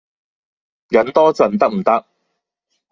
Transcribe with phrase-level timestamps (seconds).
[0.89, 2.07] 忍多陣得唔得